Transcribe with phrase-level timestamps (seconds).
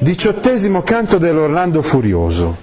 [0.00, 2.56] Diciottesimo canto dell'Orlando Furioso.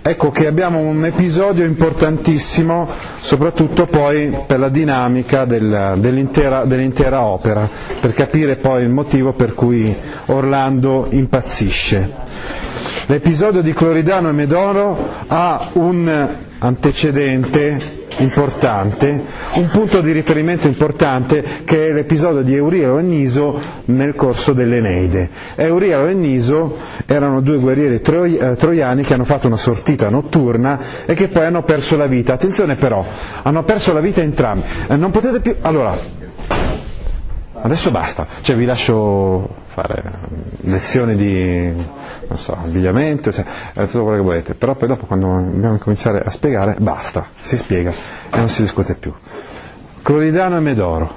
[0.00, 7.68] Ecco che abbiamo un episodio importantissimo, soprattutto poi per la dinamica del, dell'intera, dell'intera opera,
[8.00, 9.92] per capire poi il motivo per cui
[10.26, 12.10] Orlando impazzisce.
[13.06, 16.28] L'episodio di Cloridano e Medoro ha un
[16.58, 19.22] antecedente importante,
[19.54, 25.30] un punto di riferimento importante che è l'episodio di Eurialo e Niso nel corso dell'Eneide.
[25.54, 30.78] Eurialo e Niso erano due guerrieri troi, eh, troiani che hanno fatto una sortita notturna
[31.04, 32.34] e che poi hanno perso la vita.
[32.34, 33.04] Attenzione però,
[33.42, 34.64] hanno perso la vita entrambi.
[34.88, 35.56] Eh, non potete più...
[35.62, 35.96] Allora,
[37.62, 40.02] adesso basta, cioè vi lascio fare
[40.60, 41.72] lezioni di
[42.34, 46.76] so, abbigliamento, cioè, tutto quello che volete, però poi dopo quando dobbiamo cominciare a spiegare,
[46.78, 49.12] basta, si spiega e non si discute più.
[50.02, 51.14] Cloridano e Medoro,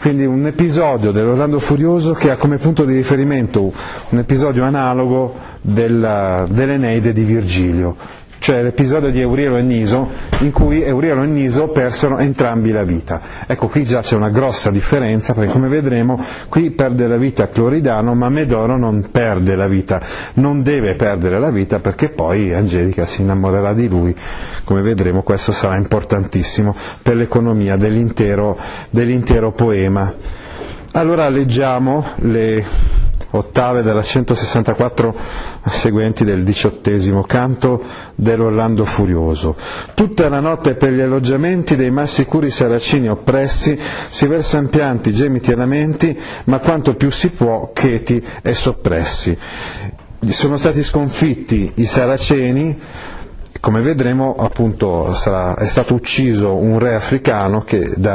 [0.00, 3.72] quindi un episodio dell'Orlando Furioso che ha come punto di riferimento
[4.10, 7.96] un episodio analogo del, dell'Eneide di Virgilio,
[8.42, 13.20] cioè l'episodio di Eurielo e Niso in cui Eurielo e Niso persero entrambi la vita.
[13.46, 18.14] Ecco, qui già c'è una grossa differenza perché come vedremo qui perde la vita Cloridano
[18.16, 20.00] ma Medoro non perde la vita,
[20.34, 24.12] non deve perdere la vita perché poi Angelica si innamorerà di lui.
[24.64, 28.58] Come vedremo questo sarà importantissimo per l'economia dell'intero,
[28.90, 30.12] dell'intero poema.
[30.94, 32.64] Allora leggiamo le
[33.32, 35.14] ottave della 164
[35.68, 37.82] seguenti del diciottesimo canto
[38.14, 39.56] dell'Orlando Furioso.
[39.94, 45.56] Tutta la notte per gli alloggiamenti dei massicuri saracini oppressi si versano pianti, gemiti e
[45.56, 49.36] lamenti, ma quanto più si può cheti e soppressi.
[50.24, 52.78] Sono stati sconfitti i saraceni
[53.62, 58.14] come vedremo appunto sarà, è stato ucciso un re africano che, da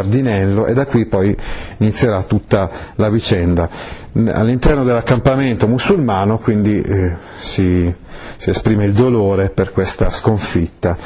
[0.65, 1.33] e da qui poi
[1.77, 3.69] inizierà tutta la vicenda.
[4.33, 7.95] All'interno dell'accampamento musulmano quindi eh, si,
[8.37, 10.97] si esprime il dolore per questa sconfitta,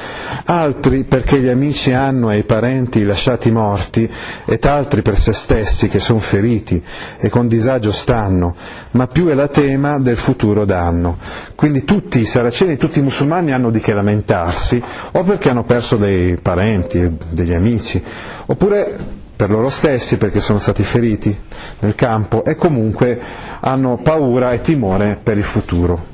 [0.46, 4.10] altri perché gli amici hanno e i parenti lasciati morti,
[4.46, 6.84] ed altri per se stessi che sono feriti
[7.18, 8.56] e con disagio stanno,
[8.92, 11.18] ma più è la tema del futuro danno.
[11.56, 15.98] Quindi tutti i saraceni, tutti i musulmani hanno di che lamentarsi, o perché hanno perso
[15.98, 18.04] dei parenti, degli amici,
[18.46, 21.36] oppure per loro stessi perché sono stati feriti
[21.80, 23.20] nel campo e comunque
[23.62, 26.11] hanno paura e timore per il futuro.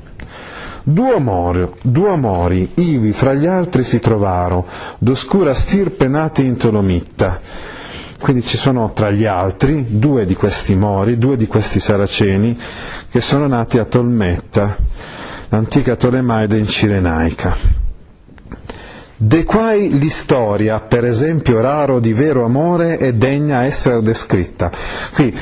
[0.90, 4.66] Due amori, due amori, ivi fra gli altri si trovaro,
[4.96, 7.40] d'oscura stirpe nati in Tolomitta.
[8.18, 12.58] Quindi ci sono tra gli altri due di questi mori, due di questi saraceni
[13.10, 14.78] che sono nati a Tolmetta,
[15.50, 17.54] l'antica Tolemaide in Cirenaica.
[19.14, 24.72] De quai l'istoria, per esempio raro di vero amore, è degna essere descritta.
[25.12, 25.36] Qui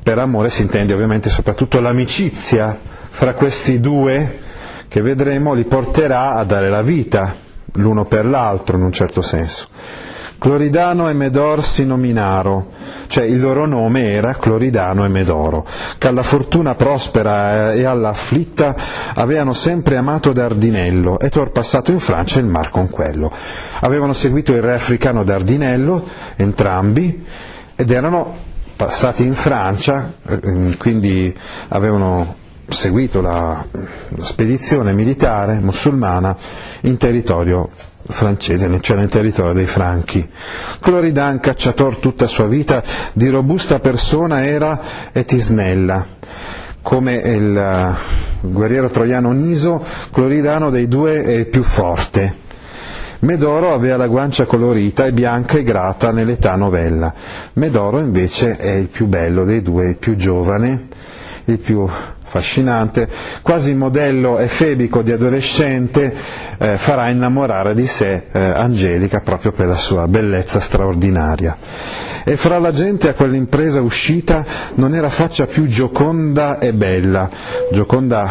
[0.00, 2.78] per amore si intende ovviamente soprattutto l'amicizia
[3.10, 4.50] fra questi due
[4.92, 7.34] che vedremo li porterà a dare la vita
[7.76, 9.68] l'uno per l'altro in un certo senso.
[10.36, 12.72] Cloridano e Medor si nominaro,
[13.06, 15.66] cioè il loro nome era Cloridano e Medoro,
[15.96, 18.76] che alla fortuna prospera e alla afflitta
[19.14, 23.32] avevano sempre amato Dardinello e torpassato in Francia il mar con quello.
[23.80, 27.24] Avevano seguito il re africano Dardinello, entrambi,
[27.74, 28.36] ed erano
[28.76, 31.34] passati in Francia, eh, quindi
[31.68, 32.40] avevano
[32.72, 36.36] seguito la, la spedizione militare musulmana
[36.82, 37.70] in territorio
[38.06, 40.28] francese, cioè nel territorio dei Franchi.
[40.80, 44.80] Cloridan, cacciator tutta sua vita, di robusta persona era
[45.12, 46.06] e tisnella.
[46.82, 47.94] Come il eh,
[48.40, 52.40] guerriero troiano Niso, Cloridano dei due è il più forte.
[53.20, 57.14] Medoro aveva la guancia colorita e bianca e grata nell'età novella.
[57.52, 60.88] Medoro invece è il più bello dei due, il più giovane,
[61.44, 61.88] il più
[62.32, 63.06] affascinante,
[63.42, 66.14] quasi modello efebico di adolescente,
[66.56, 71.58] eh, farà innamorare di sé eh, Angelica proprio per la sua bellezza straordinaria.
[72.24, 74.44] E fra la gente a quell'impresa uscita
[74.76, 77.28] non era faccia più gioconda e bella,
[77.70, 78.30] gioconda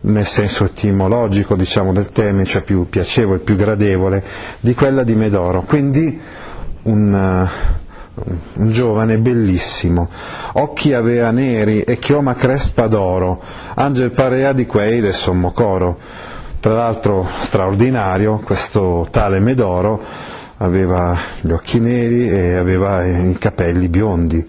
[0.00, 4.24] nel senso etimologico diciamo, del termine, cioè più piacevole, più gradevole,
[4.60, 5.60] di quella di Medoro.
[5.62, 6.18] Quindi
[6.84, 7.48] un,
[8.54, 10.08] un giovane bellissimo,
[10.54, 13.40] occhi avea neri e chioma crespa d'oro,
[13.74, 15.98] angel parea di quei del sommo coro.
[16.60, 20.02] Tra l'altro straordinario, questo tale Medoro
[20.58, 24.46] aveva gli occhi neri e aveva i capelli biondi,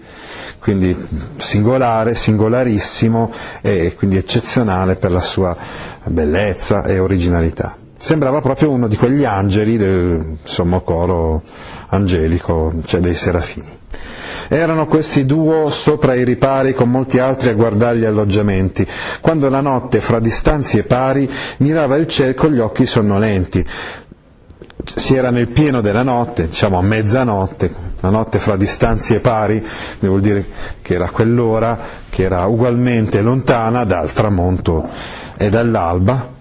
[0.58, 0.96] quindi
[1.36, 3.30] singolare, singolarissimo
[3.60, 5.56] e quindi eccezionale per la sua
[6.04, 7.79] bellezza e originalità.
[8.02, 11.42] Sembrava proprio uno di quegli angeli del sommo coro
[11.88, 13.68] angelico, cioè dei serafini.
[14.48, 18.86] Erano questi duo sopra i ripari con molti altri a guardare gli alloggiamenti,
[19.20, 23.66] quando la notte fra distanzie pari mirava il cielo con gli occhi sonnolenti.
[24.82, 27.70] Si era nel pieno della notte, diciamo a mezzanotte,
[28.00, 29.62] la notte fra distanze pari,
[29.98, 30.42] vuol dire
[30.80, 34.88] che era quell'ora che era ugualmente lontana dal tramonto
[35.36, 36.38] e dall'alba,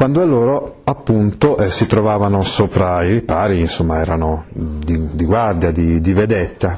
[0.00, 6.00] quando loro appunto eh, si trovavano sopra i ripari, insomma erano di, di guardia, di,
[6.00, 6.74] di, vedetta.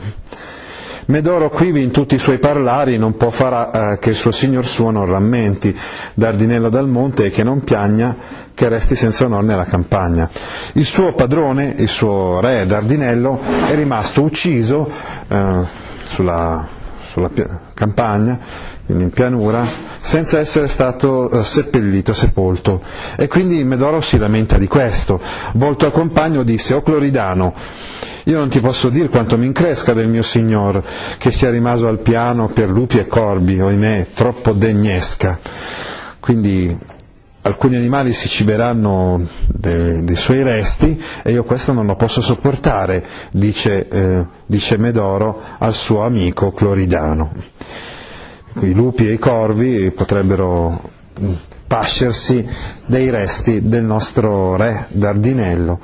[1.06, 4.66] Medoro quivi in tutti i suoi parlari non può far eh, che il suo signor
[4.66, 5.72] suo non rammenti,
[6.14, 8.16] Dardinello dal monte e che non piagna
[8.54, 10.28] che resti senza onore nella campagna.
[10.72, 13.38] Il suo padrone, il suo re Dardinello,
[13.70, 14.90] è rimasto ucciso
[15.28, 15.64] eh,
[16.06, 16.66] sulla,
[17.00, 17.30] sulla
[17.72, 18.36] campagna,
[18.84, 19.64] quindi in pianura,
[19.98, 22.82] senza essere stato eh, seppellito, sepolto.
[23.16, 25.20] E quindi Medoro si lamenta di questo.
[25.52, 27.54] Volto al compagno disse, o Cloridano,
[28.24, 30.82] io non ti posso dire quanto mi incresca del mio signor,
[31.18, 35.38] che sia rimaso al piano per lupi e corbi, oimè, troppo degnesca.
[36.18, 36.76] Quindi
[37.44, 43.04] alcuni animali si ciberanno dei, dei, suoi resti e io questo non lo posso sopportare,
[43.32, 47.32] dice, eh, dice Medoro al suo amico Cloridano
[48.60, 50.80] i lupi e i corvi potrebbero
[51.20, 51.32] mm,
[51.66, 52.46] pascersi
[52.84, 55.80] dei resti del nostro re Dardinello,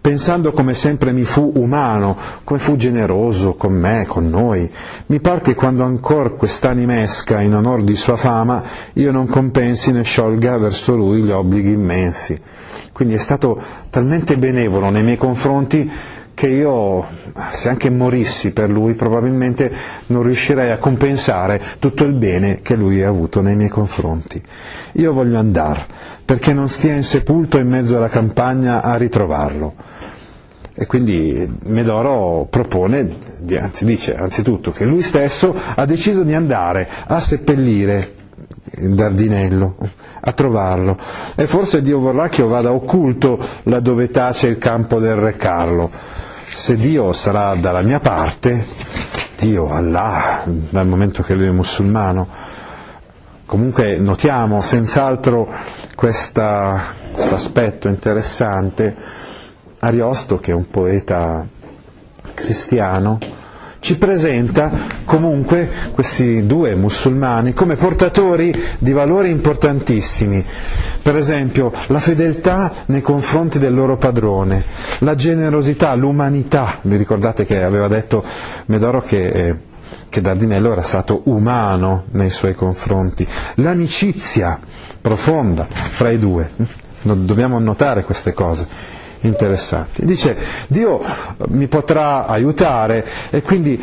[0.00, 4.68] pensando come sempre mi fu umano, come fu generoso con me, con noi.
[5.06, 8.62] Mi par che quando ancor quest'animesca in onor di sua fama,
[8.94, 12.40] io non compensi né sciolga verso lui gli obblighi immensi.
[12.92, 15.90] Quindi è stato talmente benevolo nei miei confronti
[16.40, 17.06] che io,
[17.50, 19.70] se anche morissi per lui, probabilmente
[20.06, 24.40] non riuscirei a compensare tutto il bene che lui ha avuto nei miei confronti.
[24.92, 25.84] Io voglio andare,
[26.24, 29.74] perché non stia insepulto in mezzo alla campagna a ritrovarlo.
[30.72, 33.18] E quindi Medoro propone,
[33.58, 38.14] anzi dice anzitutto che lui stesso ha deciso di andare a seppellire
[38.64, 39.76] Dardinello,
[40.20, 40.96] a trovarlo.
[41.34, 46.18] E forse Dio vorrà che io vada occulto laddove tace il campo del Re Carlo
[46.52, 48.64] se Dio sarà dalla mia parte,
[49.36, 52.28] Dio, Allah, dal momento che lui è musulmano,
[53.46, 55.48] comunque notiamo senz'altro
[55.94, 58.94] questo aspetto interessante.
[59.78, 61.46] Ariosto, che è un poeta
[62.34, 63.18] cristiano,
[63.80, 64.70] ci presenta
[65.04, 70.44] comunque questi due musulmani come portatori di valori importantissimi.
[71.02, 74.62] Per esempio la fedeltà nei confronti del loro padrone,
[74.98, 76.78] la generosità, l'umanità.
[76.82, 78.22] Vi ricordate che aveva detto
[78.66, 79.56] Medoro che, eh,
[80.10, 84.60] che Dardinello era stato umano nei suoi confronti, l'amicizia
[85.00, 86.50] profonda fra i due.
[87.02, 90.04] Dobbiamo notare queste cose interessanti.
[90.04, 90.36] Dice
[90.68, 91.00] Dio
[91.48, 93.80] mi potrà aiutare e quindi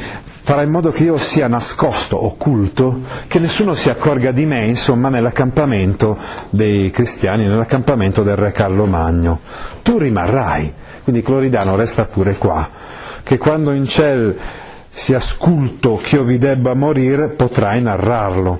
[0.47, 5.09] farà in modo che io sia nascosto, occulto, che nessuno si accorga di me, insomma,
[5.09, 6.17] nell'accampamento
[6.49, 9.41] dei cristiani, nell'accampamento del re Carlo Magno.
[9.83, 12.69] Tu rimarrai, quindi Cloridano resta pure qua,
[13.23, 14.37] che quando in ciel
[14.89, 18.59] sia sculto che io vi debba morire, potrai narrarlo.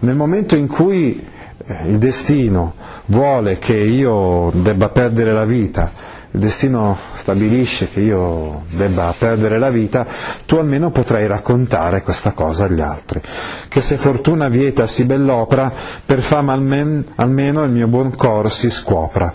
[0.00, 1.24] Nel momento in cui
[1.64, 2.74] eh, il destino
[3.06, 5.90] vuole che io debba perdere la vita,
[6.30, 10.06] il destino stabilisce che io debba perdere la vita,
[10.44, 13.20] tu almeno potrai raccontare questa cosa agli altri.
[13.68, 15.72] Che se fortuna vieta si bell'opera,
[16.04, 19.32] per fama almen, almeno il mio buon cor si scopra.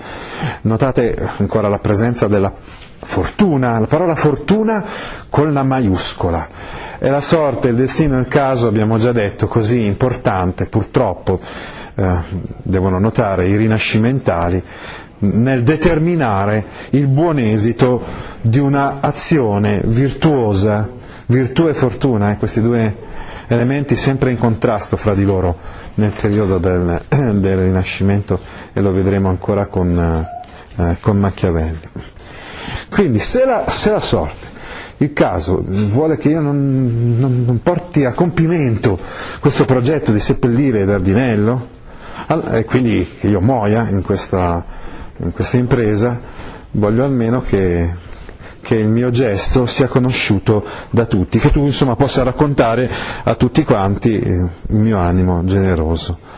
[0.62, 2.53] Notate ancora la presenza della
[3.03, 4.83] fortuna, la parola fortuna
[5.29, 6.47] con la maiuscola.
[7.00, 11.39] È la sorte, il destino, il caso, abbiamo già detto, così importante, purtroppo,
[11.95, 12.15] eh,
[12.63, 14.63] devono notare i rinascimentali,
[15.24, 18.03] nel determinare il buon esito
[18.42, 20.89] di un'azione virtuosa,
[21.27, 23.12] virtù e fortuna, eh, questi due
[23.48, 25.58] elementi sempre in contrasto fra di loro
[25.96, 28.39] nel periodo del, del Rinascimento
[28.74, 30.27] e lo vedremo ancora con,
[30.77, 31.80] eh, con Machiavelli.
[32.89, 34.48] Quindi se la, se la, sorte,
[34.98, 39.00] il caso vuole che io non, non, non porti a compimento
[39.39, 41.72] questo progetto di seppellire Dardinello,
[42.51, 44.63] e quindi che io muoia in questa
[45.17, 46.20] in questa impresa,
[46.72, 47.93] voglio almeno che,
[48.62, 52.89] che il mio gesto sia conosciuto da tutti, che tu insomma possa raccontare
[53.24, 56.32] a tutti quanti il mio animo generoso.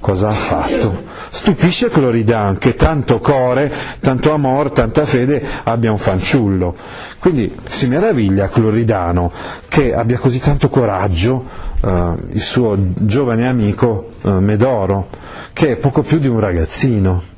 [0.00, 1.04] Cosa ha fatto?
[1.30, 6.74] Stupisce Cloridan che tanto core, tanto amore, tanta fede abbia un fanciullo.
[7.20, 9.30] Quindi si meraviglia Cloridano
[9.68, 11.44] che abbia così tanto coraggio
[11.80, 15.06] eh, il suo giovane amico eh, Medoro,
[15.52, 17.30] che è poco più di un ragazzino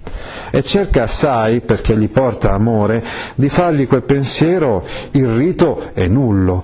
[0.51, 6.63] e cerca assai, perché gli porta amore, di fargli quel pensiero irrito e nullo.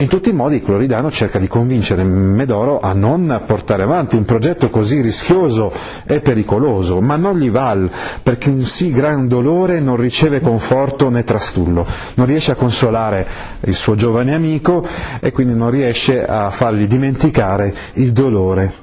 [0.00, 4.70] In tutti i modi Cloridano cerca di convincere Medoro a non portare avanti un progetto
[4.70, 5.70] così rischioso
[6.06, 7.90] e pericoloso, ma non gli val,
[8.22, 13.26] perché un sì gran dolore non riceve conforto né trastullo, non riesce a consolare
[13.60, 14.86] il suo giovane amico
[15.20, 18.79] e quindi non riesce a fargli dimenticare il dolore.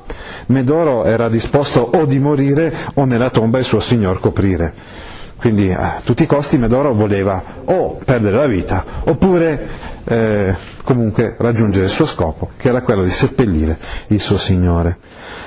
[0.48, 4.74] Medoro era disposto o di morire o nella tomba il suo signor coprire.
[5.36, 9.68] Quindi a tutti i costi Medoro voleva o perdere la vita oppure
[10.04, 14.98] eh, comunque raggiungere il suo scopo, che era quello di seppellire il suo Signore.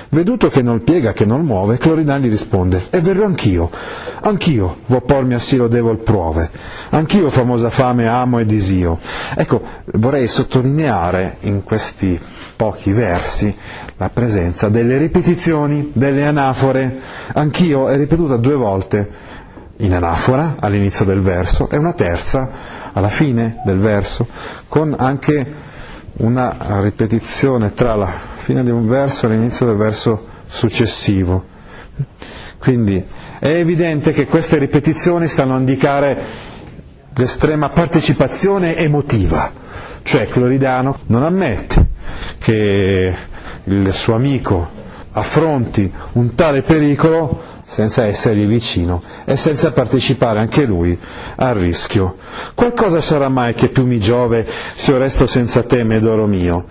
[0.09, 3.69] Veduto che non piega, che non muove, Cloridan gli risponde, e verrò anch'io,
[4.21, 6.49] anch'io vo pormi a sì lodevol prove,
[6.89, 8.99] anch'io famosa fame amo e disio.
[9.35, 9.61] Ecco,
[9.93, 12.19] vorrei sottolineare in questi
[12.61, 13.57] pochi versi
[13.97, 16.99] la presenza delle ripetizioni, delle anafore.
[17.33, 19.09] Anch'io è ripetuta due volte
[19.77, 22.51] in anafora all'inizio del verso e una terza
[22.93, 24.27] alla fine del verso,
[24.67, 25.53] con anche
[26.17, 31.43] una ripetizione tra la fine di un verso e l'inizio del verso successivo.
[32.59, 33.03] Quindi
[33.39, 36.15] è evidente che queste ripetizioni stanno a indicare
[37.15, 39.51] l'estrema partecipazione emotiva,
[40.03, 41.80] cioè Cloridano non ammette
[42.39, 43.15] che
[43.65, 44.79] il suo amico
[45.13, 50.97] affronti un tale pericolo senza essergli vicino e senza partecipare anche lui
[51.35, 52.17] al rischio.
[52.53, 56.65] Qualcosa sarà mai che più mi giove se io resto senza te, Medoro mio?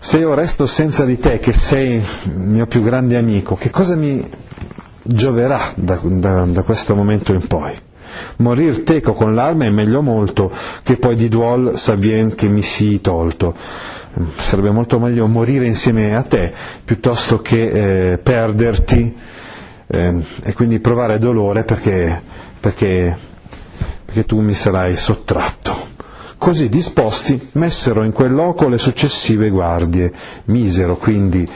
[0.00, 3.96] Se io resto senza di te, che sei il mio più grande amico, che cosa
[3.96, 4.24] mi
[5.02, 7.72] gioverà da, da, da questo momento in poi?
[8.36, 10.50] Morir teco con l'arma è meglio molto
[10.82, 13.54] che poi di duol s'avvien che mi sii tolto
[14.36, 16.52] sarebbe molto meglio morire insieme a te
[16.84, 19.16] piuttosto che eh, perderti
[19.86, 22.20] eh, e quindi provare dolore perché,
[22.58, 23.16] perché,
[24.04, 25.96] perché tu mi sarai sottratto.
[26.38, 30.12] Così disposti messero in quel loco le successive guardie,
[30.46, 31.48] misero quindi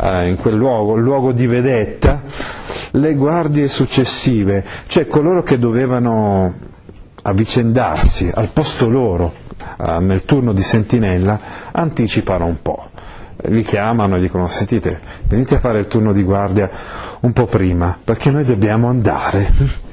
[0.00, 2.22] eh, in quel luogo, luogo di vedetta,
[2.92, 6.52] le guardie successive, cioè coloro che dovevano
[7.22, 9.44] avvicendarsi al posto loro
[9.78, 11.38] eh, nel turno di sentinella,
[11.72, 12.88] anticipano un po'
[13.48, 16.70] li chiamano e dicono sentite, venite a fare il turno di guardia
[17.20, 19.84] un po' prima, perché noi dobbiamo andare.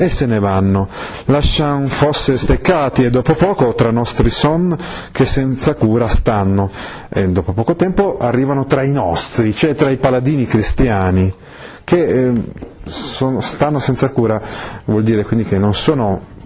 [0.00, 0.88] E se ne vanno,
[1.24, 4.76] lasciano fosse steccati e dopo poco tra nostri son
[5.10, 6.70] che senza cura stanno.
[7.08, 11.34] E dopo poco tempo arrivano tra i nostri, cioè tra i paladini cristiani
[11.82, 12.32] che eh,
[12.84, 14.40] sono, stanno senza cura,
[14.84, 16.36] vuol dire quindi che non sono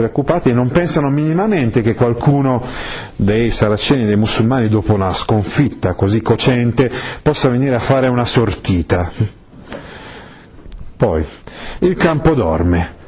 [0.00, 2.62] preoccupati e non pensano minimamente che qualcuno
[3.16, 6.90] dei saraceni, dei musulmani, dopo una sconfitta così cocente,
[7.20, 9.10] possa venire a fare una sortita.
[10.96, 11.24] Poi,
[11.80, 12.98] il campo dorme.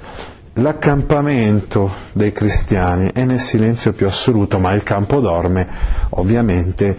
[0.57, 5.67] L'accampamento dei cristiani è nel silenzio più assoluto, ma il campo dorme
[6.11, 6.99] ovviamente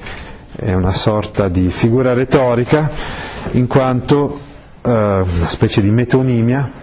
[0.55, 2.89] è una sorta di figura retorica,
[3.51, 4.39] in quanto
[4.81, 6.81] eh, una specie di metonimia,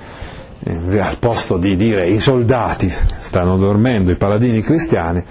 [0.65, 5.23] al posto di dire i soldati stanno dormendo, i paladini cristiani,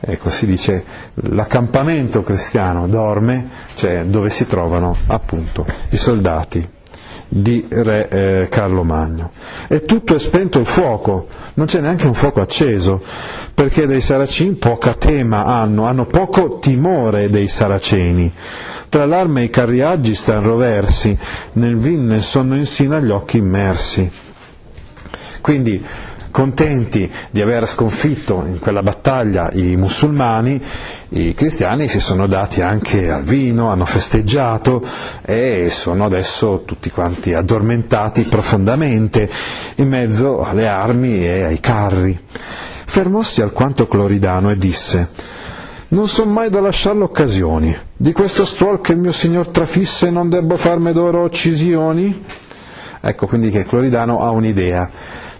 [0.00, 0.84] ecco si dice
[1.14, 6.78] l'accampamento cristiano dorme, cioè dove si trovano appunto i soldati
[7.32, 9.30] di re eh, Carlo Magno.
[9.68, 13.02] E tutto è spento il fuoco, non c'è neanche un fuoco acceso,
[13.54, 18.32] perché dei saraceni poca tema hanno, hanno poco timore dei saraceni.
[18.88, 21.16] Tra l'arme e i carriaggi stanno roversi,
[21.52, 24.10] nel vin nel sonno insino agli occhi immersi.
[25.40, 25.84] Quindi
[26.30, 30.62] contenti di aver sconfitto in quella battaglia i musulmani,
[31.10, 34.82] i cristiani si sono dati anche al vino, hanno festeggiato
[35.22, 39.28] e sono adesso tutti quanti addormentati profondamente
[39.76, 42.18] in mezzo alle armi e ai carri.
[42.86, 45.08] Fermossi alquanto Cloridano e disse
[45.90, 47.76] non son mai da lasciar l'occasioni.
[47.96, 52.24] Di questo stuol che il mio signor trafisse non debbo farmi d'oro uccisioni?
[53.00, 54.88] Ecco quindi che Cloridano ha un'idea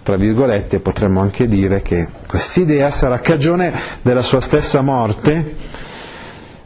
[0.03, 5.69] tra virgolette, potremmo anche dire che quest'idea sarà cagione della sua stessa morte.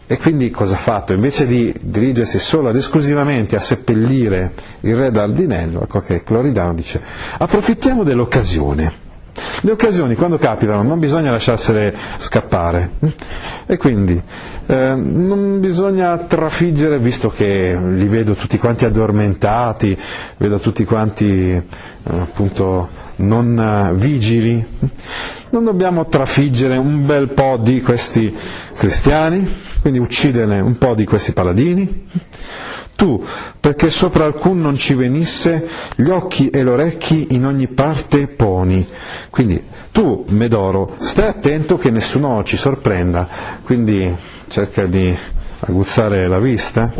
[0.07, 1.13] E quindi cosa ha fatto?
[1.13, 7.01] Invece di dirigersi solo ed esclusivamente a seppellire il re d'Ardinello, ecco che Cloridano dice
[7.39, 9.03] approfittiamo dell'occasione,
[9.61, 12.91] Le occasioni quando capitano non bisogna lasciarsele scappare.
[13.65, 14.21] E quindi
[14.67, 19.97] eh, non bisogna trafiggere, visto che li vedo tutti quanti addormentati,
[20.37, 21.63] vedo tutti quanti eh,
[22.03, 24.65] appunto non eh, vigili,
[25.49, 28.33] non dobbiamo trafiggere un bel po' di questi
[28.75, 29.47] cristiani,
[29.81, 32.07] quindi uccidere un po' di questi paladini.
[32.95, 33.21] Tu,
[33.59, 35.67] perché sopra alcun non ci venisse,
[35.97, 38.87] gli occhi e gli orecchi in ogni parte poni.
[39.29, 43.27] Quindi tu, Medoro, stai attento che nessuno ci sorprenda,
[43.63, 44.13] quindi
[44.47, 45.15] cerca di
[45.59, 46.93] aguzzare la vista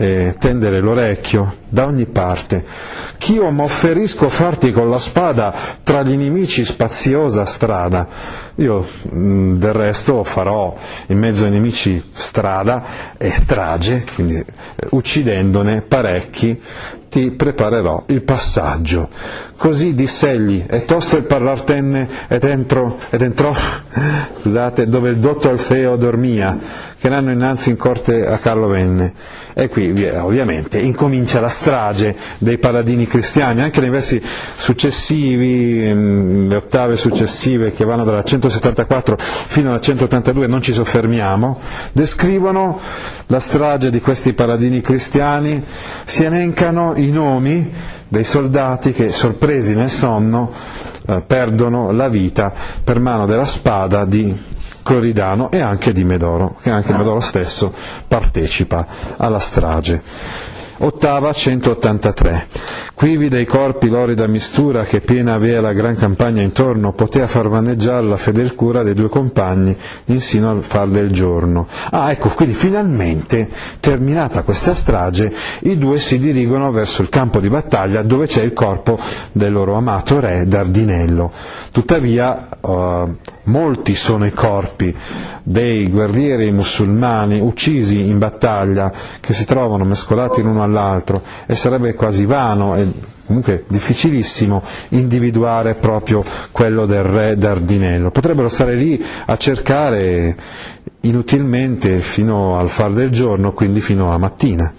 [0.00, 2.64] e tendere l'orecchio da ogni parte.
[3.18, 5.52] Ch'io m'offerisco farti con la spada
[5.82, 8.06] tra gli nemici spaziosa strada.
[8.54, 10.72] Io mm, del resto farò
[11.08, 12.84] in mezzo ai nemici strada
[13.18, 14.44] e strage, quindi eh,
[14.90, 16.60] uccidendone parecchi,
[17.08, 19.08] ti preparerò il passaggio.
[19.56, 23.52] Così diss'egli, e tosto il parlartenne ed, entro, ed entrò,
[24.40, 26.56] scusate, dove il dotto Alfeo dormia,
[27.00, 29.12] che l'anno innanzi in corte a Carlo venne.
[29.54, 34.22] E qui ovviamente incomincia la strage dei paladini cristiani, anche nei versi
[34.54, 41.58] successivi, mm, le ottave successive che vanno dalla 174 fino alla 182, non ci soffermiamo,
[41.90, 42.78] descrivono
[43.26, 45.62] la strage di questi paladini cristiani,
[46.04, 47.70] si elencano i nomi
[48.08, 50.52] dei soldati che, sorpresi nel sonno,
[51.06, 52.52] eh, perdono la vita
[52.84, 54.36] per mano della spada di
[54.82, 57.72] Cloridano e anche di Medoro, che anche Medoro stesso
[58.06, 58.86] partecipa
[59.16, 60.02] alla strage.
[60.80, 62.46] Ottava 183.
[62.94, 68.06] Quivi dei corpi l'orida mistura che piena avea la gran campagna intorno, potea far vaneggiare
[68.06, 71.66] la fedel cura dei due compagni insino al far del giorno.
[71.90, 73.48] Ah, ecco, quindi finalmente,
[73.80, 78.52] terminata questa strage, i due si dirigono verso il campo di battaglia dove c'è il
[78.52, 79.00] corpo
[79.32, 81.32] del loro amato re Dardinello.
[81.72, 83.16] Tuttavia, uh,
[83.48, 84.94] molti sono i corpi
[85.42, 92.26] dei guerrieri musulmani uccisi in battaglia che si trovano mescolati l'uno all'altro e sarebbe quasi
[92.26, 92.86] vano e
[93.26, 98.10] comunque difficilissimo individuare proprio quello del re Dardinello.
[98.10, 100.34] Potrebbero stare lì a cercare
[101.02, 104.72] inutilmente fino al far del giorno, quindi fino a mattina.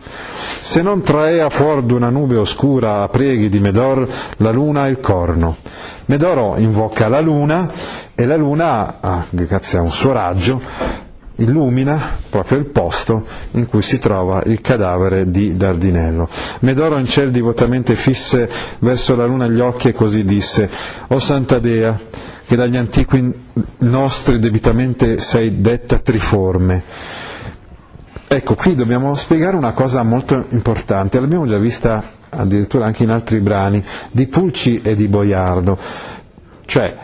[0.59, 4.99] Se non traea fuori d'una nube oscura a preghi di Medor la luna e il
[4.99, 5.57] corno.
[6.05, 7.71] Medoro invoca la luna
[8.15, 10.61] e la luna, ah, grazie a un suo raggio,
[11.35, 16.27] illumina proprio il posto in cui si trova il cadavere di Dardinello.
[16.59, 20.69] Medoro in ciel divotamente fisse verso la luna gli occhi e così disse,
[21.07, 21.97] O Santa Dea,
[22.49, 23.31] che dagli antichi
[23.77, 26.81] nostri debitamente sei detta triforme.
[28.27, 33.39] Ecco, qui dobbiamo spiegare una cosa molto importante, l'abbiamo già vista addirittura anche in altri
[33.41, 35.77] brani, di Pulci e di Boiardo.
[36.65, 36.95] Cioè,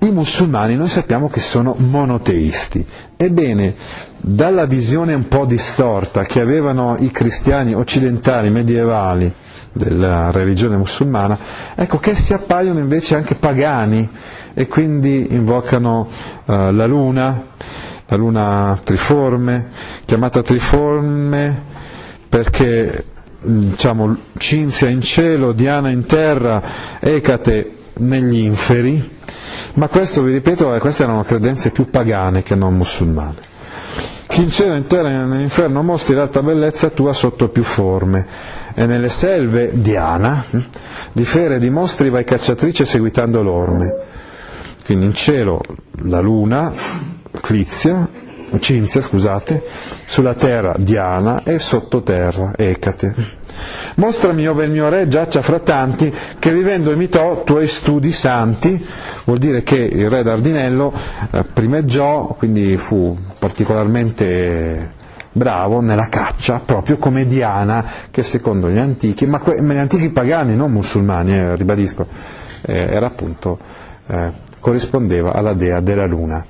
[0.00, 2.84] i musulmani noi sappiamo che sono monoteisti.
[3.16, 3.76] Ebbene,
[4.16, 9.32] dalla visione un po' distorta che avevano i cristiani occidentali medievali
[9.70, 11.38] della religione musulmana,
[11.76, 14.08] ecco che si appaiono invece anche pagani
[14.54, 16.08] e quindi invocano
[16.44, 17.46] uh, la luna,
[18.06, 19.68] la luna triforme,
[20.04, 21.72] chiamata triforme
[22.28, 23.04] perché
[23.40, 26.62] diciamo, Cinzia in cielo, Diana in terra,
[27.00, 29.12] Ecate negli inferi,
[29.74, 33.52] ma questo, vi ripeto, eh, queste erano credenze più pagane che non musulmane.
[34.26, 38.26] Chi in cielo, in terra e nell'inferno mostri l'alta bellezza tua sotto più forme,
[38.74, 40.60] e nelle selve Diana, hm,
[41.12, 43.94] di fere e di mostri vai cacciatrice seguitando l'orme.
[44.84, 45.60] Quindi in cielo
[46.02, 46.72] la luna,
[47.40, 48.06] Clizia,
[48.58, 49.62] Cinzia, scusate,
[50.04, 53.42] sulla terra Diana e sottoterra Ecate.
[53.96, 58.84] Mostrami ove il mio re giaccia fra tanti che vivendo imitò tuoi studi santi,
[59.24, 60.92] vuol dire che il re d'Ardinello
[61.30, 64.92] eh, primeggiò, quindi fu particolarmente
[65.32, 70.56] bravo nella caccia, proprio come Diana, che secondo gli antichi, ma que- gli antichi pagani,
[70.56, 72.06] non musulmani, eh, ribadisco,
[72.62, 73.58] eh, era appunto,
[74.06, 74.30] eh,
[74.64, 76.42] corrispondeva alla dea della luna.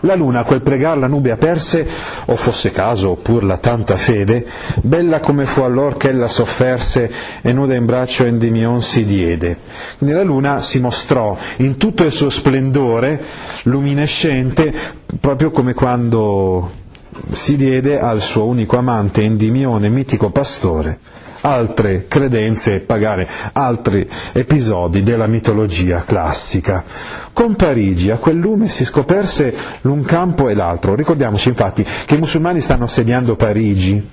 [0.00, 1.86] La luna, quel pregar la nube aperse,
[2.24, 4.44] o fosse caso, oppur la tanta fede,
[4.82, 7.10] bella come fu allor che ella sofferse
[7.42, 9.56] e nuda in braccio Endimion si diede.
[9.98, 13.22] La luna si mostrò in tutto il suo splendore,
[13.62, 14.74] luminescente,
[15.20, 16.72] proprio come quando
[17.30, 20.98] si diede al suo unico amante Endimione, mitico pastore
[21.46, 26.82] altre credenze pagane, altri episodi della mitologia classica.
[27.32, 30.96] Con Parigi a quel lume si scoperse l'un campo e l'altro.
[30.96, 34.04] Ricordiamoci infatti che i musulmani stanno assediando Parigi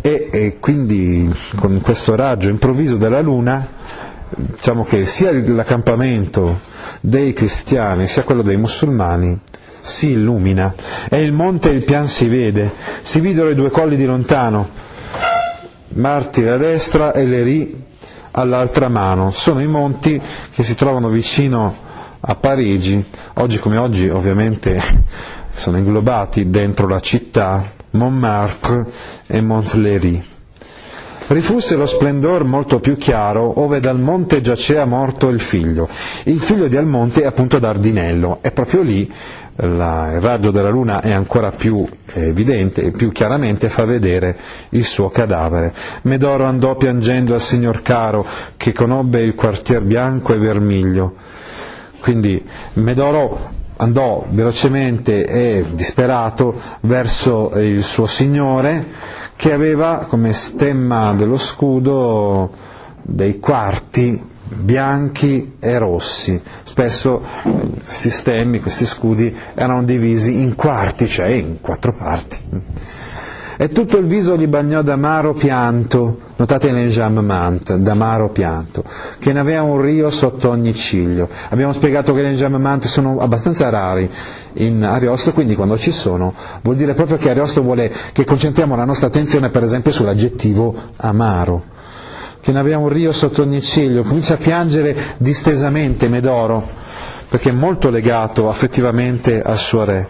[0.00, 3.74] e, e quindi con questo raggio improvviso della luna
[4.28, 6.60] diciamo che sia l'accampamento
[7.00, 9.38] dei cristiani sia quello dei musulmani
[9.78, 10.74] si illumina
[11.08, 14.68] e il monte e il pian si vede, si videro i due colli di lontano,
[15.96, 17.84] Martire a destra e Leri
[18.32, 19.30] all'altra mano.
[19.30, 20.20] Sono i monti
[20.52, 21.74] che si trovano vicino
[22.20, 23.02] a Parigi,
[23.34, 24.80] oggi come oggi ovviamente
[25.52, 28.86] sono inglobati dentro la città, Montmartre
[29.26, 30.24] e Montléry.
[31.28, 35.88] Rifuse lo splendor molto più chiaro, ove dal monte giacea morto il figlio.
[36.24, 39.10] Il figlio di Almonte è appunto Dardinello, e proprio lì
[39.56, 44.36] la, il raggio della luna è ancora più evidente e più chiaramente fa vedere
[44.70, 45.74] il suo cadavere.
[46.02, 51.14] Medoro andò piangendo al signor Caro, che conobbe il quartier bianco e vermiglio.
[52.00, 58.84] Quindi Medoro andò velocemente e disperato verso il suo signore,
[59.36, 62.50] che aveva come stemma dello scudo
[63.02, 66.40] dei quarti bianchi e rossi.
[66.62, 67.22] Spesso
[67.84, 72.36] questi stemmi, questi scudi erano divisi in quarti, cioè in quattro parti.
[73.58, 78.84] E tutto il viso gli bagnò d'amaro pianto, notate l'enjambment, d'amaro pianto,
[79.18, 81.26] che ne aveva un rio sotto ogni ciglio.
[81.48, 84.10] Abbiamo spiegato che gli enjambment sono abbastanza rari
[84.54, 88.84] in Ariosto, quindi quando ci sono vuol dire proprio che Ariosto vuole che concentriamo la
[88.84, 91.74] nostra attenzione per esempio sull'aggettivo amaro
[92.46, 96.64] che ne aveva un rio sotto ogni ciglio, comincia a piangere distesamente Medoro,
[97.28, 100.08] perché è molto legato affettivamente al suo re.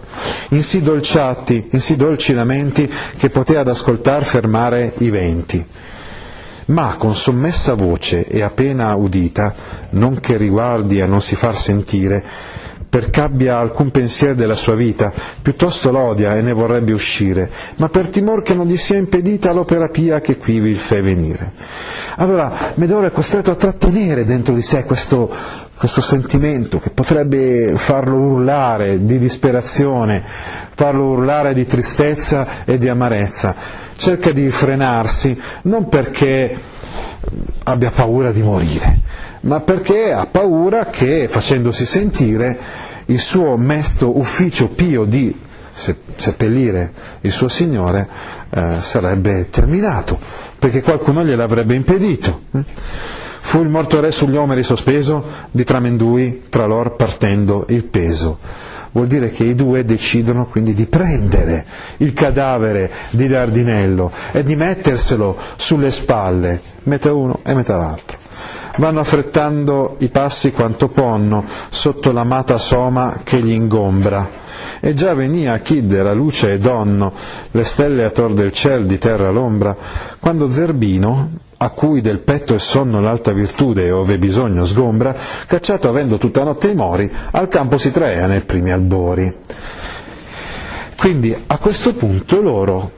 [0.49, 5.65] In sì dolciati, in sì dolci lamenti che poteva ad ascoltar fermare i venti.
[6.65, 9.55] Ma con sommessa voce e appena udita,
[9.91, 12.23] non che riguardi a non si far sentire,
[12.89, 18.07] perché abbia alcun pensiero della sua vita, piuttosto l'odia e ne vorrebbe uscire, ma per
[18.07, 21.51] timor che non gli sia impedita l'opera pia che qui vi fe venire.
[22.17, 25.29] Allora Medoro è costretto a trattenere dentro di sé questo,
[25.75, 30.23] questo sentimento che potrebbe farlo urlare di disperazione,
[30.73, 33.53] farlo urlare di tristezza e di amarezza.
[33.95, 36.57] Cerca di frenarsi, non perché
[37.63, 38.99] abbia paura di morire,
[39.41, 42.59] ma perché ha paura che, facendosi sentire,
[43.05, 45.33] il suo mesto ufficio pio di
[45.69, 48.07] seppellire il suo Signore
[48.49, 50.17] eh, sarebbe terminato,
[50.57, 52.41] perché qualcuno gliel'avrebbe impedito.
[53.39, 58.39] Fu il morto re sugli omeri sospeso, di tramendui tra lor partendo il peso.
[58.97, 64.55] Vuol dire che i due decidono quindi di prendere il cadavere di Dardinello e di
[64.55, 68.17] metterselo sulle spalle, metà uno e metà l'altro
[68.77, 74.29] vanno affrettando i passi quanto ponno sotto l'amata soma che gli ingombra.
[74.79, 77.13] E già venia chi della luce e donno,
[77.51, 79.75] le stelle a tor del ciel di terra l'ombra,
[80.19, 85.15] quando Zerbino, a cui del petto e sonno l'alta virtude ove bisogno sgombra,
[85.47, 89.35] cacciato avendo tutta notte i mori, al campo si traea nei primi albori.
[90.95, 92.91] Quindi a questo punto loro,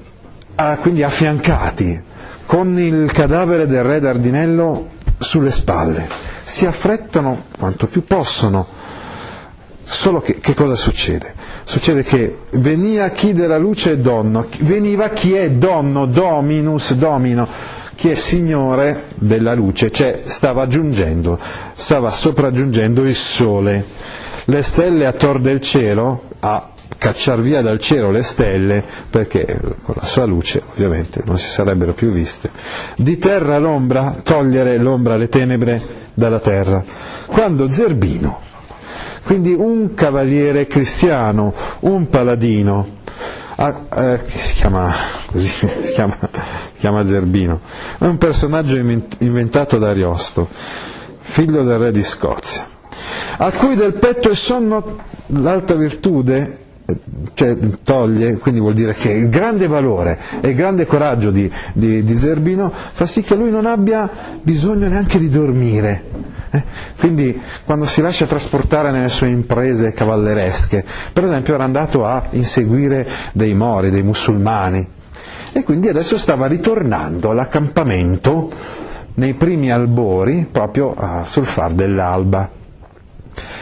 [0.56, 2.02] ah, quindi affiancati
[2.45, 6.08] con il cadavere del re d'Ardinello sulle spalle,
[6.41, 8.67] si affrettano quanto più possono,
[9.84, 11.34] solo che, che cosa succede?
[11.63, 17.48] Succede che venia chi della luce è donno, veniva chi è donno, dominus, domino,
[18.00, 21.38] chi è signore della luce, cioè stava aggiungendo,
[21.74, 23.84] stava sopraggiungendo il sole.
[24.46, 29.96] Le stelle a tor del cielo, a cacciar via dal cielo le stelle, perché con
[29.98, 32.52] la sua luce ovviamente non si sarebbero più viste.
[32.96, 35.82] Di terra l'ombra, togliere l'ombra, le tenebre
[36.14, 36.82] dalla terra.
[37.26, 38.40] Quando Zerbino,
[39.26, 43.00] quindi un cavaliere cristiano, un paladino,
[43.56, 45.52] ah, eh, si chiama così,
[45.84, 46.18] si chiama,
[46.80, 47.60] chiama Zerbino,
[47.98, 50.48] è un personaggio inventato da Ariosto,
[51.20, 52.68] figlio del re di Scozia,
[53.38, 56.58] a cui del petto e sonno l'alta virtude
[57.34, 62.04] cioè, toglie, quindi vuol dire che il grande valore e il grande coraggio di, di,
[62.04, 64.10] di Zerbino fa sì che lui non abbia
[64.42, 66.04] bisogno neanche di dormire.
[66.52, 66.63] Eh?
[66.98, 73.08] Quindi quando si lascia trasportare nelle sue imprese cavalleresche, per esempio era andato a inseguire
[73.34, 74.98] dei mori, dei musulmani,
[75.60, 78.50] e quindi adesso stava ritornando all'accampamento
[79.15, 82.50] nei primi albori, proprio sul far dell'alba.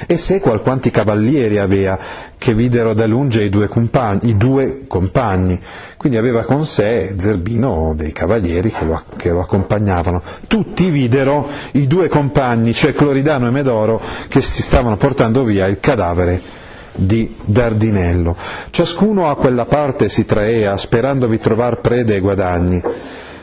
[0.06, 1.98] E se quanti cavalieri aveva
[2.38, 5.60] che videro da lunge i due, compagni, i due compagni,
[5.98, 10.22] quindi aveva con sé Zerbino dei cavalieri che lo, che lo, accompagnavano.
[10.48, 15.80] Tutti videro i due compagni, cioè Cloridano e Medoro, che si stavano portando via il
[15.80, 16.58] cadavere
[16.98, 18.36] di Dardinello.
[18.70, 22.82] Ciascuno a quella parte si traea, sperando di trovar prede e guadagni.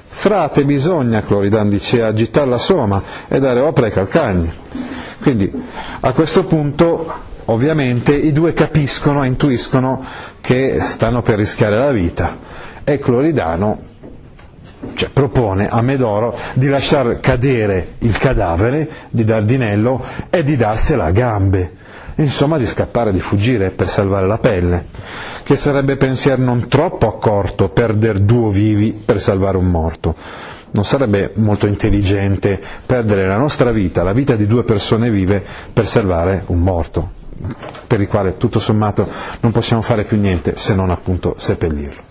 [0.07, 4.53] frate bisogna, Cloridan diceva, agitare la soma e dare opera ai calcagni.
[5.21, 5.51] Quindi
[6.01, 7.13] a questo punto
[7.47, 10.05] ovviamente i due capiscono e intuiscono
[10.41, 12.39] che stanno per rischiare la vita
[12.85, 13.93] e Cloridano
[14.95, 21.11] cioè, propone a Medoro di lasciar cadere il cadavere di Dardinello e di darsela a
[21.11, 21.73] gambe,
[22.17, 24.87] insomma di scappare, di fuggire per salvare la pelle,
[25.43, 30.15] che sarebbe pensier non troppo accorto perdere due vivi per salvare un morto.
[30.71, 35.87] Non sarebbe molto intelligente perdere la nostra vita, la vita di due persone vive, per
[35.87, 37.11] salvare un morto,
[37.87, 39.09] per il quale tutto sommato
[39.41, 42.03] non possiamo fare più niente se non appunto seppellirlo.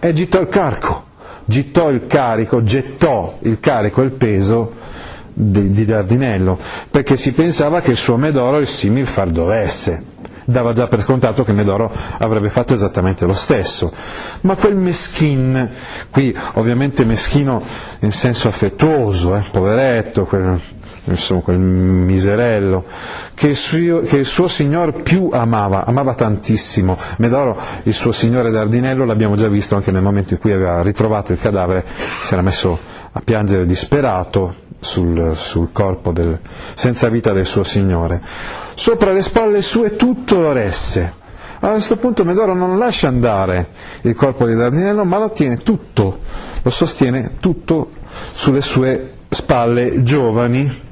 [0.00, 1.04] E gittò il carco,
[1.46, 4.72] gittò il carico, gettò il carico e il peso
[5.34, 6.58] di, di Dardinello,
[6.90, 10.12] perché si pensava che il suo Medoro il simil far dovesse.
[10.46, 13.92] Dava già per scontato che Medoro avrebbe fatto esattamente lo stesso.
[14.42, 15.70] Ma quel meschin,
[16.10, 17.62] qui ovviamente meschino
[18.00, 20.60] in senso affettuoso, eh, poveretto, quel,
[21.04, 22.84] insomma, quel miserello,
[23.32, 26.98] che il, suo, che il, suo, signor più amava, amava tantissimo.
[27.18, 31.32] Medoro, il suo signore Dardinello, l'abbiamo già visto anche nel momento in cui aveva ritrovato
[31.32, 31.86] il cadavere,
[32.20, 32.78] si era messo
[33.12, 36.38] a piangere disperato sul, sul corpo del,
[36.74, 38.22] senza vita del suo signore.
[38.74, 41.22] Sopra le spalle sue tutto resse.
[41.60, 43.68] A questo punto Medoro non lascia andare
[44.02, 46.18] il corpo di Dardinello, ma lo tiene tutto,
[46.60, 47.90] lo sostiene tutto
[48.32, 50.82] sulle sue spalle giovani,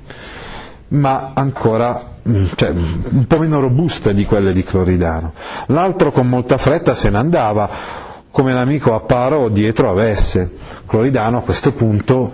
[0.89, 5.35] ma ancora mm, cioè, un po' meno robuste di quelle di Cloridano.
[5.67, 7.69] L'altro con molta fretta se ne andava,
[8.31, 10.57] come l'amico Apparo dietro avesse.
[10.87, 12.33] Cloridano a questo punto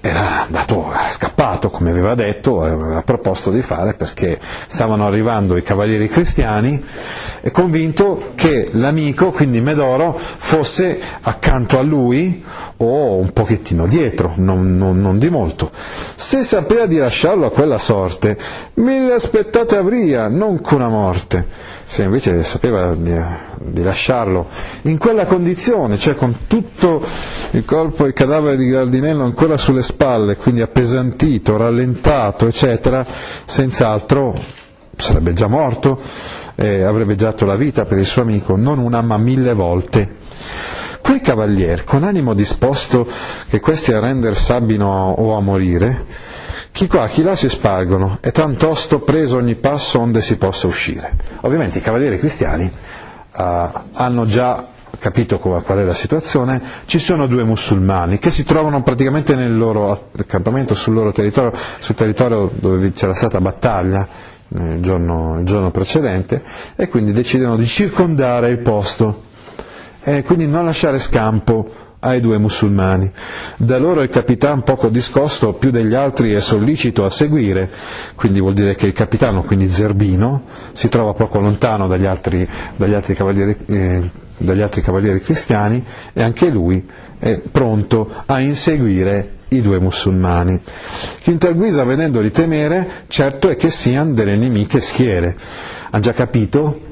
[0.00, 5.62] era andato, era scappato, come aveva detto, aveva proposto di fare perché stavano arrivando i
[5.62, 6.82] cavalieri cristiani
[7.40, 12.44] e convinto che l'amico, quindi Medoro, fosse accanto a lui
[12.76, 15.70] o un pochettino dietro, non, non, non di molto.
[16.14, 18.38] Se sapeva di lasciarlo a quella sorte,
[18.74, 23.18] mille aspettate avria, non una morte se invece sapeva di,
[23.70, 24.46] di, lasciarlo
[24.82, 27.04] in quella condizione, cioè con tutto
[27.52, 33.04] il corpo e il cadavere di Gardinello ancora sulle spalle, quindi appesantito, rallentato, eccetera,
[33.44, 34.34] senz'altro
[34.96, 36.00] sarebbe già morto
[36.54, 40.16] e avrebbe dato la vita per il suo amico, non una ma mille volte.
[41.00, 43.08] Quei cavalieri, con animo disposto
[43.48, 46.04] che questi a render sabbino o a morire,
[46.70, 51.16] chi qua, chi là si spargono, e tantosto preso ogni passo onde si possa uscire.
[51.40, 52.70] Ovviamente i cavalieri cristiani
[53.32, 54.66] hanno già
[54.98, 60.08] capito qual è la situazione, ci sono due musulmani che si trovano praticamente nel loro
[60.18, 64.06] accampamento, sul loro territorio, sul territorio dove c'era stata battaglia
[64.50, 66.42] il giorno, il giorno precedente,
[66.74, 69.24] e quindi decidono di circondare il posto
[70.00, 73.10] e quindi non lasciare scampo ai due musulmani.
[73.56, 77.70] Da loro il capitano poco discosto, più degli altri è sollecito a seguire,
[78.14, 82.94] quindi vuol dire che il capitano, quindi Zerbino, si trova poco lontano dagli altri, dagli
[82.94, 86.86] altri, cavalieri, eh, dagli altri cavalieri cristiani e anche lui
[87.18, 90.60] è pronto a inseguire i due musulmani.
[91.22, 95.36] Quintalguisa, vedendoli temere, certo è che siano delle nemiche schiere.
[95.90, 96.86] Ha già capito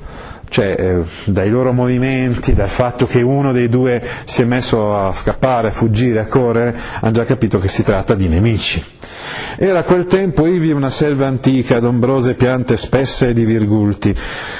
[0.48, 5.12] cioè eh, dai loro movimenti, dal fatto che uno dei due si è messo a
[5.12, 8.82] scappare, a fuggire, a correre, hanno già capito che si tratta di nemici.
[9.58, 14.14] Era a quel tempo ivi una selva antica d'ombrose piante spesse e di virgulti,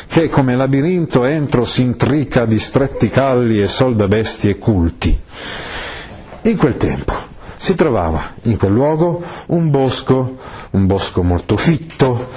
[0.06, 5.18] che come labirinto entro si intrica di stretti calli e solda bestie culti.
[6.42, 7.12] In quel tempo
[7.56, 10.38] si trovava in quel luogo un bosco,
[10.70, 12.28] un bosco molto fitto,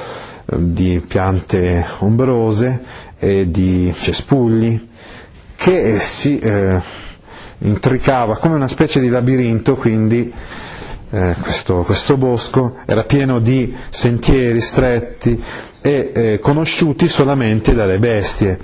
[0.46, 2.82] eh, di piante ombrose
[3.20, 4.88] e di cespugli
[5.56, 6.82] che si eh,
[7.60, 10.32] intricava come una specie di labirinto, quindi
[11.12, 15.42] eh, questo, questo, bosco era pieno di sentieri stretti
[15.82, 18.58] e eh, conosciuti solamente dalle bestie.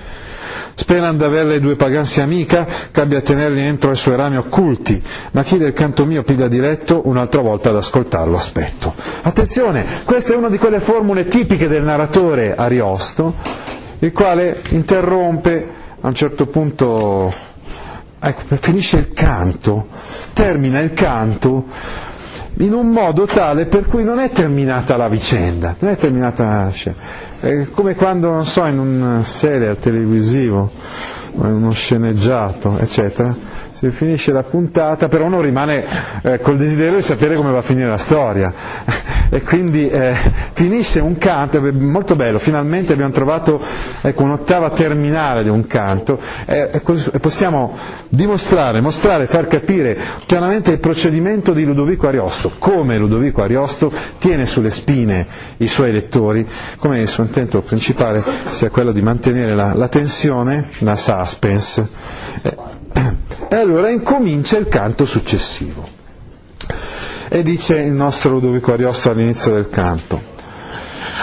[0.78, 5.02] Sperando di averle due pagansi amica, che abbia a tenerli entro i suoi rami occulti,
[5.32, 8.94] ma chi del canto mio piglia diretto, un'altra volta ad ascoltarlo aspetto.
[9.22, 13.36] Attenzione, questa è una di quelle formule tipiche del narratore Ariosto,
[14.00, 15.68] il quale interrompe
[16.02, 17.34] a un certo punto,
[18.20, 19.88] ecco, finisce il canto,
[20.34, 21.66] termina il canto
[22.60, 26.72] in un modo tale per cui non è terminata la vicenda, non è terminata
[27.42, 30.72] è come quando, non so, in un serial televisivo,
[31.36, 33.36] in uno sceneggiato, eccetera,
[33.76, 35.86] si finisce la puntata, però uno rimane
[36.22, 38.54] eh, col desiderio di sapere come va a finire la storia.
[39.30, 40.16] e quindi eh,
[40.54, 43.62] finisce un canto, molto bello, finalmente abbiamo trovato
[44.00, 50.80] ecco, un'ottava terminale di un canto e, e possiamo dimostrare, mostrare, far capire chiaramente il
[50.80, 57.10] procedimento di Ludovico Ariosto, come Ludovico Ariosto tiene sulle spine i suoi lettori, come il
[57.10, 61.88] suo intento principale sia quello di mantenere la, la tensione, la suspense.
[62.42, 62.74] E,
[63.50, 65.88] e allora incomincia il canto successivo.
[67.28, 70.34] E dice il nostro Ludovico Ariosto all'inizio del canto.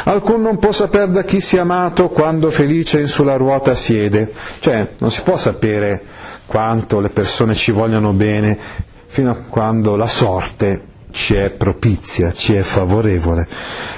[0.04, 4.32] Alcun non può sapere da chi sia amato quando felice in sulla ruota siede.
[4.58, 6.02] Cioè, non si può sapere
[6.46, 8.58] quanto le persone ci vogliono bene
[9.06, 13.46] fino a quando la sorte ci è propizia, ci è favorevole,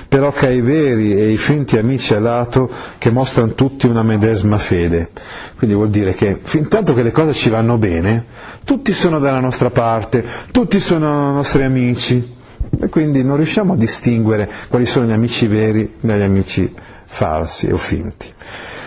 [0.06, 4.58] però che ai veri e ai finti amici a lato che mostrano tutti una medesima
[4.58, 5.10] fede.
[5.56, 8.26] Quindi vuol dire che fin tanto che le cose ci vanno bene,
[8.64, 12.32] tutti sono dalla nostra parte, tutti sono nostri amici
[12.80, 16.72] e quindi non riusciamo a distinguere quali sono gli amici veri dagli amici
[17.06, 18.26] falsi o finti.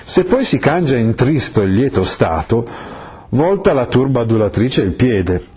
[0.04, 2.66] Se poi si cangia in tristo e lieto stato,
[3.30, 5.48] volta la turba adulatrice il piede,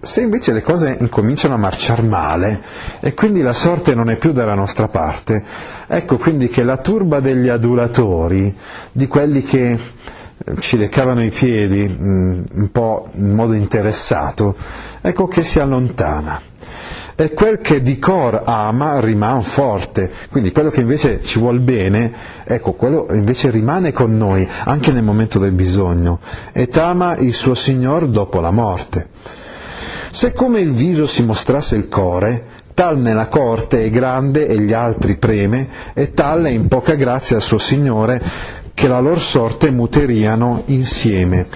[0.00, 2.60] se invece le cose incominciano a marciare male
[3.00, 5.42] e quindi la sorte non è più dalla nostra parte,
[5.86, 8.54] ecco quindi che la turba degli adulatori,
[8.92, 9.78] di quelli che eh,
[10.60, 14.54] ci leccavano i piedi mm, un po' in modo interessato,
[15.00, 16.40] ecco che si allontana.
[17.20, 22.12] E quel che di cor ama rimane forte, quindi quello che invece ci vuol bene,
[22.44, 26.20] ecco, quello invece rimane con noi anche nel momento del bisogno,
[26.52, 29.08] e tama il suo Signor dopo la morte.
[30.18, 34.72] Se come il viso si mostrasse il core, tal nella corte è grande e gli
[34.72, 38.20] altri preme, e tal è in poca grazia al suo Signore,
[38.74, 41.46] che la loro sorte muteriano insieme.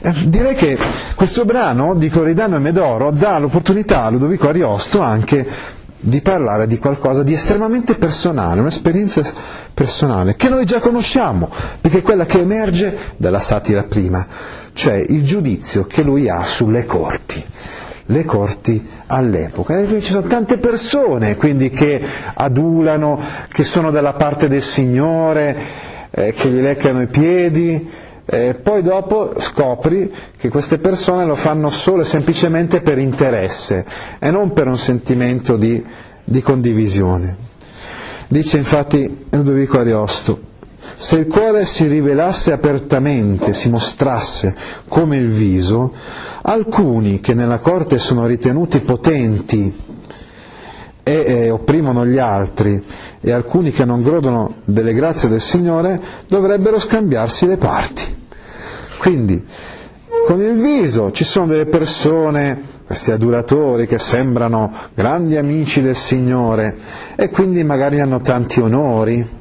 [0.00, 0.78] Eh, direi che
[1.14, 5.46] questo brano di Cloridano e Medoro dà l'opportunità a Ludovico Ariosto anche
[5.98, 9.22] di parlare di qualcosa di estremamente personale, un'esperienza
[9.74, 14.26] personale che noi già conosciamo, perché è quella che emerge dalla satira prima,
[14.72, 17.44] cioè il giudizio che lui ha sulle corti
[18.10, 19.78] le corti all'epoca.
[19.78, 22.00] E ci sono tante persone quindi che
[22.34, 25.56] adulano, che sono dalla parte del Signore,
[26.10, 27.88] eh, che gli leccano i piedi,
[28.30, 33.84] eh, poi dopo scopri che queste persone lo fanno solo e semplicemente per interesse
[34.18, 35.82] e non per un sentimento di,
[36.24, 37.46] di condivisione.
[38.28, 40.38] Dice infatti Ludovico Ariosto,
[41.00, 44.52] se il cuore si rivelasse apertamente, si mostrasse
[44.88, 45.92] come il viso,
[46.42, 49.72] alcuni che nella corte sono ritenuti potenti
[51.04, 52.84] e eh, opprimono gli altri
[53.20, 58.16] e alcuni che non godono delle grazie del Signore dovrebbero scambiarsi le parti.
[58.98, 59.42] Quindi
[60.26, 66.76] con il viso ci sono delle persone, questi adulatori che sembrano grandi amici del Signore
[67.14, 69.37] e quindi magari hanno tanti onori,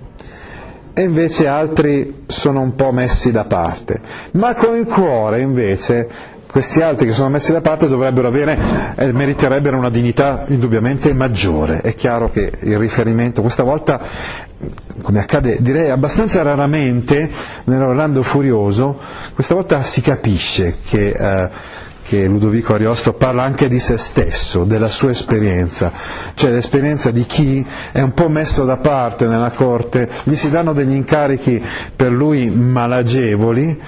[0.98, 4.02] e invece altri sono un po' messi da parte.
[4.32, 6.10] Ma con il cuore invece
[6.50, 8.58] questi altri che sono messi da parte dovrebbero avere
[8.96, 11.82] e eh, meriterebbero una dignità indubbiamente maggiore.
[11.82, 14.02] È chiaro che il riferimento questa volta
[15.04, 17.30] come accade direi abbastanza raramente
[17.66, 19.00] nell'Orlando Furioso,
[19.36, 21.50] questa volta si capisce che eh,
[22.08, 25.92] che Ludovico Ariosto parla anche di se stesso, della sua esperienza,
[26.36, 30.72] cioè l'esperienza di chi è un po' messo da parte nella corte, gli si danno
[30.72, 31.62] degli incarichi
[31.94, 33.82] per lui malagevoli,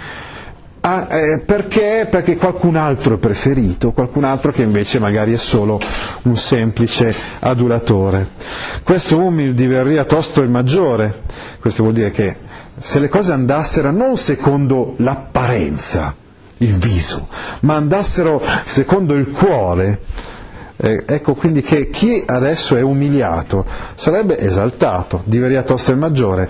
[0.82, 2.08] Ah, eh, perché?
[2.10, 5.77] Perché qualcun altro è preferito, qualcun altro che invece magari è solo
[6.21, 8.25] un semplice adulatore.
[8.82, 11.23] Questo umil diverria tosto il maggiore,
[11.60, 12.34] questo vuol dire che
[12.77, 16.15] se le cose andassero non secondo l'apparenza,
[16.60, 17.28] il viso,
[17.62, 20.02] ma andassero secondo il cuore,
[20.78, 26.50] eh, ecco quindi che chi adesso è umiliato sarebbe esaltato, diveria tosto il maggiore.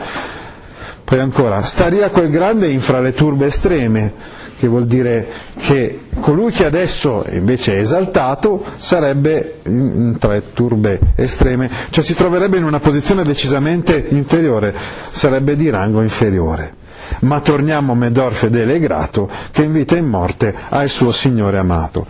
[1.04, 4.14] Poi ancora, staria quel grande infra le turbe estreme,
[4.60, 11.70] che vuol dire che colui che adesso invece è esaltato sarebbe in, tre turbe estreme,
[11.90, 14.76] cioè si troverebbe in una posizione decisamente inferiore,
[15.10, 16.78] sarebbe di rango inferiore
[17.22, 20.90] ma torniamo a Medor fedele e grato che in vita e in morte ha il
[20.90, 22.06] suo Signore amato.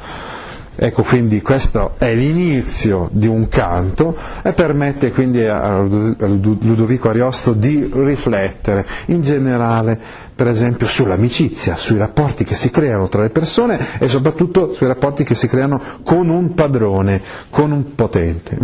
[0.82, 7.90] Ecco quindi questo è l'inizio di un canto e permette quindi a Ludovico Ariosto di
[7.94, 10.00] riflettere in generale
[10.34, 15.26] per esempio sull'amicizia, sui rapporti che si creano tra le persone e soprattutto sui rapporti
[15.26, 18.58] che si creano con un padrone, con un potente.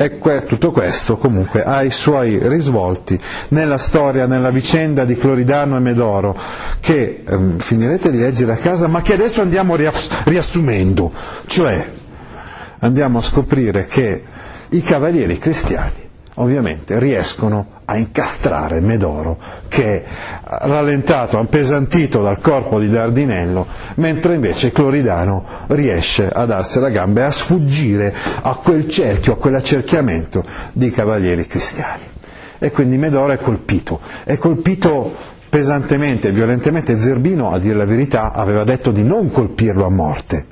[0.00, 5.80] E tutto questo comunque ha i suoi risvolti nella storia, nella vicenda di Cloridano e
[5.80, 6.34] Medoro,
[6.80, 11.12] che ehm, finirete di leggere a casa, ma che adesso andiamo riassumendo,
[11.44, 11.86] cioè
[12.78, 14.24] andiamo a scoprire che
[14.70, 16.08] i cavalieri cristiani
[16.40, 19.38] ovviamente riescono a incastrare Medoro
[19.68, 20.04] che è
[20.62, 23.66] rallentato, appesantito dal corpo di Dardinello,
[23.96, 29.36] mentre invece Cloridano riesce a darsi la gamba e a sfuggire a quel cerchio, a
[29.36, 32.02] quell'accerchiamento di cavalieri cristiani.
[32.58, 35.14] E quindi Medoro è colpito, è colpito
[35.48, 36.98] pesantemente, violentemente.
[36.98, 40.46] Zerbino, a dire la verità, aveva detto di non colpirlo a morte,